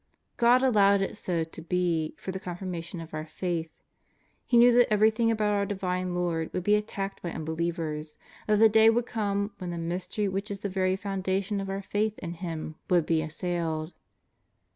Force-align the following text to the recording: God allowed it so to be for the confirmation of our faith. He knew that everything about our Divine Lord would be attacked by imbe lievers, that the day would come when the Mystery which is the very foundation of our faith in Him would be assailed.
God 0.35 0.63
allowed 0.63 1.01
it 1.03 1.15
so 1.15 1.43
to 1.43 1.61
be 1.61 2.15
for 2.17 2.31
the 2.31 2.39
confirmation 2.39 2.99
of 2.99 3.13
our 3.13 3.27
faith. 3.27 3.69
He 4.47 4.57
knew 4.57 4.73
that 4.73 4.91
everything 4.91 5.29
about 5.29 5.53
our 5.53 5.63
Divine 5.67 6.15
Lord 6.15 6.51
would 6.53 6.63
be 6.63 6.73
attacked 6.73 7.21
by 7.21 7.29
imbe 7.29 7.55
lievers, 7.55 8.17
that 8.47 8.57
the 8.57 8.67
day 8.67 8.89
would 8.89 9.05
come 9.05 9.51
when 9.59 9.69
the 9.69 9.77
Mystery 9.77 10.27
which 10.27 10.49
is 10.49 10.61
the 10.61 10.69
very 10.69 10.95
foundation 10.95 11.61
of 11.61 11.69
our 11.69 11.83
faith 11.83 12.17
in 12.17 12.33
Him 12.33 12.77
would 12.89 13.05
be 13.05 13.21
assailed. 13.21 13.93